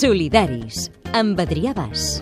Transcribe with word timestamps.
Solidaris, 0.00 0.88
amb 1.14 1.38
Adrià 1.40 1.72
Bas. 1.76 2.18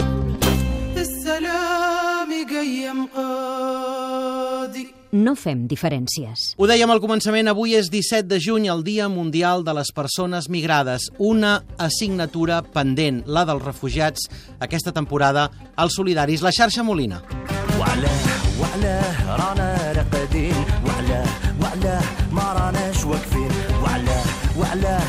No 5.10 5.34
fem 5.34 5.64
diferències. 5.66 6.52
Ho 6.56 6.68
dèiem 6.70 6.90
al 6.92 7.00
començament, 7.02 7.48
avui 7.50 7.74
és 7.78 7.90
17 7.90 8.28
de 8.30 8.38
juny, 8.44 8.68
el 8.70 8.84
Dia 8.86 9.08
Mundial 9.08 9.64
de 9.66 9.74
les 9.74 9.90
Persones 9.96 10.48
Migrades. 10.48 11.08
Una 11.18 11.64
assignatura 11.78 12.60
pendent, 12.62 13.24
la 13.26 13.46
dels 13.48 13.64
refugiats, 13.64 14.28
aquesta 14.60 14.92
temporada 14.92 15.48
als 15.76 15.96
Solidaris. 15.98 16.44
La 16.46 16.52
xarxa 16.52 16.84
Molina. 16.86 17.22
وعلاه 17.80 18.20
وعلاه 18.60 19.36
رانا 19.36 19.92
راقدين 19.96 20.54
وعلاه 20.86 21.28
وعلاه 21.62 22.02
ما 22.32 22.52
راناش 22.52 23.04
واقفين 23.04 23.50
وعلاه 23.82 24.24
وعلاه 24.58 25.02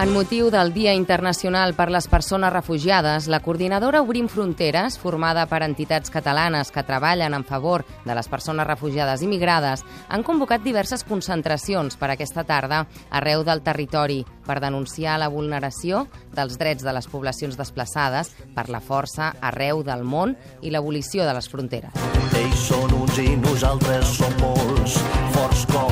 En 0.00 0.14
motiu 0.14 0.48
del 0.48 0.72
Dia 0.72 0.94
Internacional 0.96 1.74
per 1.76 1.90
les 1.92 2.06
Persones 2.08 2.48
Refugiades, 2.54 3.26
la 3.28 3.42
coordinadora 3.44 4.00
Obrim 4.00 4.30
Fronteres, 4.32 4.94
formada 4.96 5.42
per 5.44 5.58
entitats 5.60 6.08
catalanes 6.08 6.70
que 6.72 6.86
treballen 6.88 7.36
en 7.36 7.44
favor 7.44 7.84
de 8.06 8.16
les 8.16 8.30
persones 8.32 8.64
refugiades 8.64 9.20
i 9.20 9.28
migrades, 9.28 9.84
han 10.08 10.24
convocat 10.24 10.64
diverses 10.64 11.04
concentracions 11.04 12.00
per 12.00 12.14
aquesta 12.14 12.46
tarda 12.48 12.86
arreu 13.10 13.44
del 13.44 13.60
territori 13.60 14.22
per 14.46 14.56
denunciar 14.64 15.18
la 15.20 15.28
vulneració 15.28 16.06
dels 16.32 16.56
drets 16.56 16.80
de 16.80 16.96
les 16.96 17.04
poblacions 17.04 17.60
desplaçades 17.60 18.32
per 18.56 18.70
la 18.72 18.80
força 18.80 19.34
arreu 19.52 19.84
del 19.84 20.08
món 20.08 20.32
i 20.62 20.72
l'abolició 20.72 21.28
de 21.28 21.36
les 21.36 21.52
fronteres. 21.52 21.92
Ells 22.40 22.68
són 22.72 22.96
uns 23.02 23.20
i 23.20 23.36
nosaltres 23.36 24.16
som 24.16 24.32
molts, 24.40 24.96
forts 25.36 25.68
com 25.68 25.89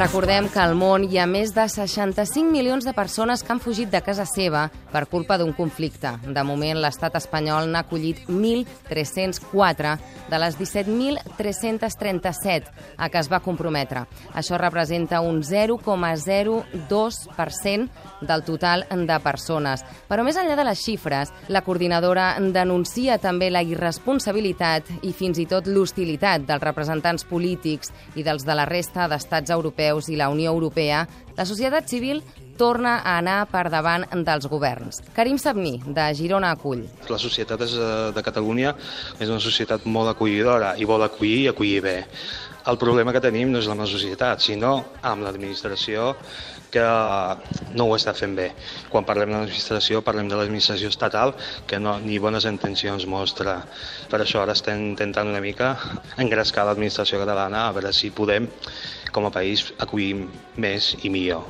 Recordem 0.00 0.48
que 0.48 0.56
al 0.62 0.72
món 0.80 1.02
hi 1.04 1.18
ha 1.20 1.26
més 1.28 1.50
de 1.52 1.66
65 1.68 2.48
milions 2.48 2.88
de 2.88 2.96
persones 2.96 3.44
que 3.44 3.52
han 3.52 3.60
fugit 3.60 3.92
de 3.92 4.00
casa 4.00 4.24
seva 4.24 4.72
per 4.88 5.04
culpa 5.12 5.36
d'un 5.36 5.52
conflicte. 5.52 6.16
De 6.24 6.40
moment, 6.40 6.80
l'estat 6.80 7.20
espanyol 7.20 7.68
n'ha 7.68 7.84
acollit 7.84 8.24
1.304 8.24 10.00
de 10.30 10.38
les 10.40 10.56
17.337 10.56 12.72
a 12.96 13.12
què 13.12 13.20
es 13.20 13.28
va 13.28 13.44
comprometre. 13.44 14.08
Això 14.32 14.56
representa 14.56 15.20
un 15.20 15.44
0,02% 15.44 18.24
del 18.24 18.40
total 18.48 18.88
de 18.88 19.20
persones. 19.20 19.84
Però 20.08 20.24
més 20.24 20.40
enllà 20.40 20.56
de 20.56 20.64
les 20.64 20.80
xifres, 20.80 21.28
la 21.52 21.60
coordinadora 21.60 22.40
denuncia 22.40 23.20
també 23.20 23.52
la 23.52 23.60
irresponsabilitat 23.68 25.04
i 25.04 25.12
fins 25.12 25.36
i 25.44 25.46
tot 25.50 25.68
l'hostilitat 25.68 26.48
dels 26.48 26.64
representants 26.64 27.28
polítics 27.28 27.92
i 28.16 28.24
dels 28.24 28.48
de 28.48 28.56
la 28.56 28.64
resta 28.64 29.04
d'estats 29.04 29.52
europeus 29.52 29.89
i 30.08 30.16
la 30.16 30.28
Unió 30.30 30.52
Europea. 30.52 31.08
La 31.36 31.46
societat 31.46 31.88
civil 31.88 32.22
torna 32.60 32.98
a 33.00 33.16
anar 33.22 33.38
per 33.48 33.68
davant 33.72 34.04
dels 34.26 34.48
governs. 34.52 35.00
Karim 35.16 35.40
Sabni, 35.40 35.78
de 35.86 36.10
Girona 36.18 36.52
Acull. 36.52 36.84
La 37.08 37.18
societat 37.22 37.64
eh, 37.64 37.88
de 38.12 38.24
Catalunya 38.26 38.74
és 39.18 39.28
una 39.28 39.40
societat 39.40 39.88
molt 39.88 40.12
acollidora 40.12 40.74
i 40.76 40.88
vol 40.88 41.08
acollir 41.08 41.46
i 41.46 41.50
acollir 41.54 41.80
bé. 41.88 41.98
El 42.68 42.76
problema 42.76 43.12
que 43.16 43.22
tenim 43.24 43.48
no 43.48 43.60
és 43.62 43.68
amb 43.72 43.80
la 43.80 43.88
societat, 43.88 44.42
sinó 44.44 44.74
amb 45.00 45.24
l'administració 45.24 46.10
que 46.70 46.84
no 47.74 47.86
ho 47.88 47.96
està 47.96 48.12
fent 48.14 48.36
bé. 48.36 48.50
Quan 48.92 49.06
parlem 49.08 49.32
de 49.32 49.38
l'administració, 49.38 50.04
parlem 50.06 50.28
de 50.30 50.38
l'administració 50.38 50.92
estatal, 50.92 51.34
que 51.66 51.80
no, 51.82 51.96
ni 52.04 52.20
bones 52.22 52.46
intencions 52.50 53.08
mostra. 53.10 53.56
Per 54.12 54.20
això 54.20 54.44
ara 54.44 54.54
estem 54.58 54.90
intentant 54.92 55.32
una 55.32 55.42
mica 55.42 55.72
engrescar 56.22 56.68
l'administració 56.68 57.24
catalana 57.24 57.66
a 57.66 57.74
veure 57.76 57.94
si 57.96 58.12
podem, 58.14 58.46
com 59.10 59.26
a 59.26 59.34
país, 59.34 59.70
acollir 59.80 60.28
més 60.60 60.94
i 61.02 61.10
millor. 61.10 61.48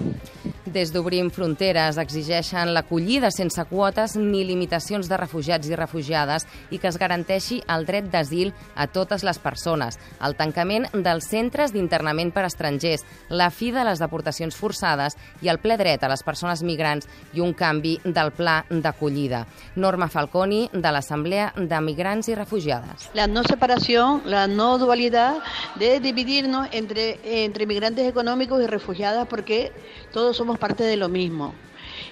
Des 0.71 0.93
d'Obrim 0.95 1.33
Fronteres 1.35 1.97
exigeixen 1.99 2.69
l'acollida 2.71 3.33
sense 3.35 3.65
quotes 3.67 4.13
ni 4.15 4.45
limitacions 4.47 5.09
de 5.11 5.17
refugiats 5.19 5.67
i 5.67 5.75
refugiades 5.75 6.45
i 6.71 6.79
que 6.79 6.87
es 6.87 6.99
garanteixi 7.01 7.59
el 7.75 7.87
dret 7.89 8.07
d'asil 8.13 8.53
a 8.79 8.87
totes 8.87 9.25
les 9.27 9.41
persones, 9.43 9.99
el 10.23 10.37
tancament 10.39 10.87
dels 10.95 11.27
centres 11.27 11.75
d'internament 11.75 12.31
per 12.31 12.45
estrangers, 12.47 13.03
la 13.35 13.49
fi 13.51 13.73
de 13.75 13.83
les 13.89 13.99
deportacions 13.99 14.55
forçades 14.55 15.19
i 15.43 15.51
el 15.51 15.59
ple 15.59 15.75
dret 15.81 16.05
a 16.07 16.13
les 16.13 16.23
persones 16.23 16.63
migrants 16.63 17.11
i 17.35 17.43
un 17.43 17.51
canvi 17.51 17.97
del 18.05 18.31
pla 18.31 18.61
d'acollida. 18.71 19.43
Norma 19.75 20.07
Falconi, 20.07 20.69
de 20.73 20.95
l'Assemblea 20.95 21.51
de 21.57 21.83
Migrants 21.83 22.31
i 22.31 22.39
Refugiades. 22.39 23.09
La 23.15 23.27
no 23.27 23.43
separación, 23.43 24.23
la 24.25 24.47
no 24.47 24.79
dualidad 24.79 25.43
de 25.81 25.99
dividirnos 25.99 26.69
entre, 26.71 27.19
entre 27.45 27.67
migrantes 27.67 28.07
económicos 28.07 28.63
y 28.63 28.69
refugiadas 28.69 29.27
porque 29.27 29.73
todos 30.13 30.37
somos 30.37 30.60
parte 30.61 30.85
de 30.85 30.97
lo 30.97 31.09
mismo. 31.09 31.55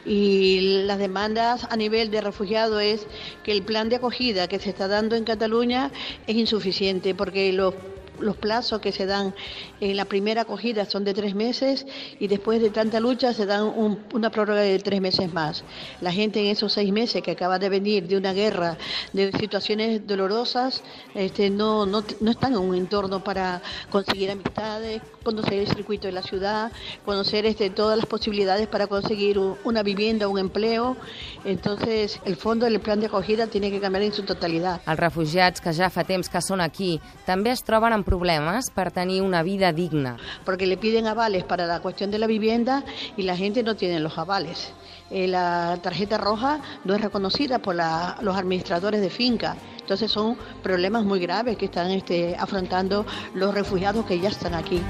Y 0.05 0.83
las 0.87 0.99
demandas 0.99 1.67
a 1.71 1.77
nivel 1.77 2.11
de 2.11 2.21
refugiado 2.21 2.81
es 2.81 3.07
que 3.45 3.53
el 3.53 3.63
plan 3.63 3.89
de 3.89 3.97
acogida 3.97 4.49
que 4.49 4.59
se 4.59 4.71
está 4.71 4.89
dando 4.89 5.15
en 5.15 5.25
Cataluña 5.25 5.93
es 6.27 6.37
insuficiente 6.37 7.15
porque 7.15 7.53
los 7.53 7.75
los 8.21 8.37
plazos 8.37 8.81
que 8.81 8.93
se 8.93 9.07
dan 9.07 9.35
en 9.81 9.97
la 9.97 10.05
primera 10.05 10.43
acogida 10.43 10.85
son 10.85 11.05
de 11.05 11.15
tres 11.15 11.35
meses 11.35 11.87
y 12.19 12.27
después 12.27 12.61
de 12.61 12.71
tanta 12.71 13.01
lucha 13.01 13.33
se 13.33 13.47
dan 13.47 13.65
un, 13.65 13.99
una 14.13 14.31
prórroga 14.31 14.61
de 14.61 14.79
tres 14.79 15.01
meses 15.01 15.33
más. 15.33 15.65
La 16.01 16.13
gente 16.13 16.41
en 16.41 16.47
esos 16.47 16.73
seis 16.73 16.93
meses 16.93 17.23
que 17.23 17.31
acaba 17.31 17.59
de 17.59 17.69
venir 17.69 18.07
de 18.09 18.17
una 18.17 18.33
guerra, 18.33 18.77
de 19.13 19.33
situaciones 19.33 20.07
dolorosas, 20.07 20.83
este, 21.15 21.51
no, 21.51 21.87
no, 21.87 22.05
no 22.21 22.31
están 22.31 22.53
en 22.53 22.59
un 22.59 22.75
entorno 22.75 23.23
para 23.23 23.63
conseguir 23.91 24.31
amistades, 24.31 25.03
conocer 25.29 25.59
el 25.61 25.69
circuito 25.69 26.07
de 26.09 26.13
la 26.13 26.23
ciudad, 26.23 26.73
conocer 27.05 27.45
este, 27.45 27.69
todas 27.71 27.97
las 27.97 28.07
posibilidades 28.07 28.67
para 28.67 28.87
conseguir 28.87 29.39
un, 29.39 29.57
una 29.65 29.83
vivienda, 29.83 30.27
un 30.29 30.39
empleo. 30.39 30.97
Entonces, 31.45 32.19
el 32.25 32.37
fondo 32.37 32.65
del 32.65 32.81
plan 32.81 33.01
de 33.01 33.07
acogida 33.07 33.47
tiene 33.47 33.71
que 33.71 33.81
cambiar 33.81 34.05
en 34.05 34.13
su 34.13 34.23
totalidad. 34.23 34.81
Els 34.89 35.01
refugiats 35.01 35.61
que 35.61 35.73
ja 35.77 35.91
fa 35.93 36.05
temps 36.09 36.31
que 36.33 36.41
són 36.45 36.63
aquí 36.65 36.97
també 37.27 37.53
es 37.53 37.63
troben 37.67 37.93
amb 37.93 38.07
problemes 38.07 38.71
per 38.75 38.89
tenir 38.95 39.21
una 39.23 39.43
vida 39.45 39.73
digna. 39.73 40.17
Porque 40.47 40.67
le 40.67 40.79
piden 40.81 41.07
avales 41.07 41.45
para 41.45 41.67
la 41.67 41.81
cuestión 41.81 42.11
de 42.11 42.19
la 42.19 42.27
vivienda 42.27 42.85
y 43.17 43.23
la 43.23 43.37
gente 43.37 43.63
no 43.63 43.77
tiene 43.77 44.01
los 44.01 44.17
avales. 44.17 44.73
Eh, 45.11 45.27
la 45.27 45.79
tarjeta 45.83 46.19
roja 46.19 46.61
no 46.85 46.95
es 46.95 47.01
reconocida 47.01 47.59
por 47.59 47.75
la, 47.75 48.17
los 48.21 48.37
administradores 48.37 49.01
de 49.01 49.11
finca. 49.11 49.57
Entonces 49.89 50.13
son 50.13 50.37
problemas 50.63 51.03
muy 51.03 51.19
graves 51.19 51.57
que 51.57 51.65
están 51.65 51.91
este, 51.91 52.37
afrontando 52.39 53.07
los 53.33 53.55
refugiados 53.55 54.05
que 54.05 54.21
ya 54.21 54.29
están 54.29 54.53
aquí. 54.53 54.83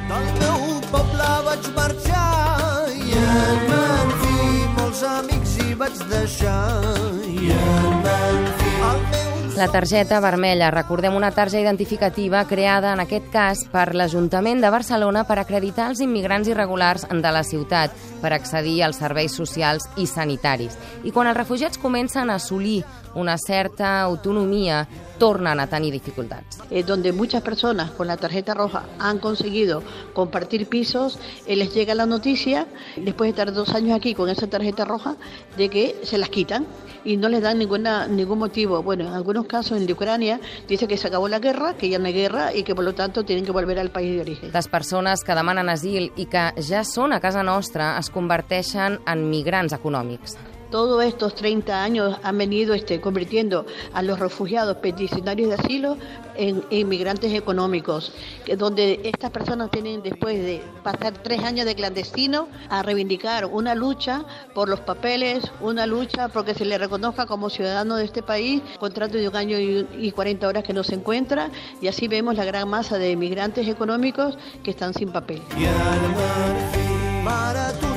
La 9.58 9.66
targeta 9.66 10.20
vermella, 10.20 10.70
recordem 10.70 11.16
una 11.16 11.32
targeta 11.32 11.64
identificativa 11.64 12.44
creada 12.46 12.92
en 12.92 13.00
aquest 13.02 13.24
cas 13.32 13.64
per 13.72 13.88
l'Ajuntament 13.98 14.62
de 14.62 14.70
Barcelona 14.70 15.24
per 15.26 15.40
acreditar 15.42 15.88
els 15.90 15.98
immigrants 16.04 16.46
irregulars 16.46 17.08
de 17.10 17.32
la 17.34 17.42
ciutat 17.42 17.96
per 18.22 18.30
accedir 18.36 18.76
als 18.86 19.00
serveis 19.02 19.34
socials 19.34 19.88
i 19.98 20.06
sanitaris. 20.06 20.78
I 21.02 21.10
quan 21.10 21.26
els 21.26 21.36
refugiats 21.40 21.82
comencen 21.82 22.30
a 22.30 22.36
assolir 22.38 22.84
una 23.18 23.34
certa 23.36 24.00
autonomia, 24.00 24.86
tornen 25.18 25.58
a 25.58 25.66
tenir 25.66 25.90
dificultats. 25.90 26.60
eh, 26.70 26.84
donde 26.84 27.12
muchas 27.12 27.42
personas 27.42 27.90
con 27.90 28.06
la 28.06 28.16
tarjeta 28.16 28.54
roja 28.54 28.84
han 29.00 29.18
conseguido 29.18 29.82
compartir 30.12 30.68
pisos, 30.68 31.18
eh, 31.46 31.56
les 31.56 31.74
llega 31.74 31.96
la 31.96 32.06
noticia, 32.06 32.68
después 32.94 33.26
de 33.26 33.30
estar 33.30 33.52
dos 33.52 33.74
años 33.74 33.96
aquí 33.96 34.14
con 34.14 34.28
esa 34.28 34.46
tarjeta 34.46 34.84
roja, 34.84 35.16
de 35.56 35.68
que 35.68 35.96
se 36.04 36.16
las 36.18 36.28
quitan 36.28 36.66
y 37.08 37.16
no 37.16 37.28
les 37.28 37.40
dan 37.40 37.58
ninguna, 37.58 38.06
ningún 38.06 38.38
motivo. 38.38 38.82
Bueno, 38.82 39.08
en 39.08 39.14
algunos 39.14 39.46
casos 39.46 39.80
en 39.80 39.90
Ucrania 39.90 40.40
dice 40.68 40.86
que 40.86 40.98
se 40.98 41.08
acabó 41.08 41.26
la 41.26 41.38
guerra, 41.38 41.74
que 41.74 41.88
ya 41.88 41.98
no 41.98 42.06
hay 42.06 42.12
guerra 42.12 42.54
y 42.54 42.62
que 42.64 42.74
por 42.74 42.84
lo 42.84 42.94
tanto 42.94 43.24
tienen 43.24 43.46
que 43.46 43.50
volver 43.50 43.78
al 43.78 43.90
país 43.90 44.14
de 44.14 44.20
origen. 44.20 44.50
Les 44.52 44.68
persones 44.68 45.24
que 45.24 45.34
demanen 45.34 45.72
asil 45.72 46.12
i 46.20 46.28
que 46.28 46.44
ja 46.60 46.84
són 46.84 47.16
a 47.16 47.22
casa 47.24 47.42
nostra 47.42 47.94
es 47.96 48.12
converteixen 48.12 49.00
en 49.08 49.26
migrants 49.32 49.72
econòmics. 49.72 50.36
Todos 50.70 51.04
estos 51.04 51.34
30 51.34 51.82
años 51.82 52.16
han 52.22 52.38
venido 52.38 52.74
este, 52.74 53.00
convirtiendo 53.00 53.66
a 53.92 54.02
los 54.02 54.18
refugiados 54.18 54.76
peticionarios 54.78 55.48
de 55.48 55.54
asilo 55.54 55.96
en 56.36 56.62
inmigrantes 56.70 57.32
económicos, 57.32 58.12
donde 58.56 59.00
estas 59.04 59.30
personas 59.30 59.70
tienen 59.70 60.02
después 60.02 60.38
de 60.38 60.62
pasar 60.82 61.14
tres 61.22 61.42
años 61.42 61.66
de 61.66 61.74
clandestino 61.74 62.48
a 62.68 62.82
reivindicar 62.82 63.46
una 63.46 63.74
lucha 63.74 64.24
por 64.54 64.68
los 64.68 64.80
papeles, 64.80 65.50
una 65.60 65.86
lucha 65.86 66.28
porque 66.28 66.54
se 66.54 66.64
le 66.64 66.78
reconozca 66.78 67.26
como 67.26 67.50
ciudadano 67.50 67.96
de 67.96 68.04
este 68.04 68.22
país, 68.22 68.62
contrato 68.78 69.16
de 69.16 69.28
un 69.28 69.36
año 69.36 69.58
y 69.58 69.88
y 69.98 70.12
40 70.12 70.46
horas 70.48 70.64
que 70.64 70.72
no 70.72 70.84
se 70.84 70.94
encuentra, 70.94 71.50
y 71.80 71.88
así 71.88 72.08
vemos 72.08 72.36
la 72.36 72.44
gran 72.44 72.68
masa 72.68 72.98
de 72.98 73.10
inmigrantes 73.10 73.68
económicos 73.68 74.38
que 74.62 74.70
están 74.70 74.94
sin 74.94 75.10
papel. 75.10 75.42
i 77.28 77.87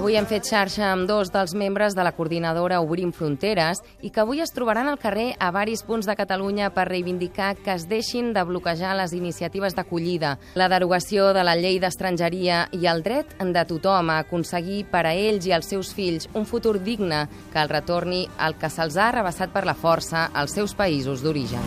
Avui 0.00 0.14
hem 0.16 0.24
fet 0.24 0.46
xarxa 0.48 0.86
amb 0.94 1.04
dos 1.04 1.28
dels 1.28 1.52
membres 1.52 1.92
de 1.92 2.00
la 2.00 2.14
coordinadora 2.16 2.78
Obrim 2.80 3.10
Fronteres 3.12 3.82
i 4.00 4.08
que 4.08 4.22
avui 4.22 4.40
es 4.40 4.54
trobaran 4.56 4.88
al 4.88 4.96
carrer 4.96 5.34
a 5.36 5.50
varis 5.52 5.82
punts 5.84 6.08
de 6.08 6.14
Catalunya 6.16 6.70
per 6.72 6.86
reivindicar 6.88 7.50
que 7.60 7.74
es 7.74 7.84
deixin 7.84 8.32
de 8.32 8.40
bloquejar 8.48 8.94
les 8.96 9.12
iniciatives 9.12 9.76
d'acollida, 9.76 10.38
la 10.56 10.70
derogació 10.72 11.34
de 11.36 11.44
la 11.44 11.52
llei 11.52 11.76
d'estrangeria 11.84 12.62
i 12.72 12.88
el 12.88 13.04
dret 13.04 13.36
de 13.44 13.66
tothom 13.68 14.08
a 14.08 14.22
aconseguir 14.24 14.86
per 14.88 15.04
a 15.04 15.12
ells 15.12 15.44
i 15.44 15.52
als 15.52 15.68
seus 15.68 15.92
fills 15.92 16.30
un 16.32 16.48
futur 16.48 16.78
digne 16.80 17.26
que 17.52 17.60
el 17.60 17.68
retorni 17.68 18.24
al 18.38 18.56
que 18.56 18.72
se'ls 18.72 18.96
ha 18.96 19.10
arrabassat 19.10 19.52
per 19.52 19.66
la 19.68 19.76
força 19.76 20.30
als 20.32 20.56
seus 20.56 20.72
països 20.72 21.20
d'origen. 21.20 21.60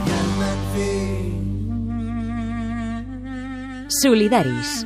Solidaris. 4.02 4.80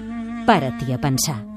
Para-t'hi 0.44 0.92
a 0.92 1.00
pensar. 1.00 1.57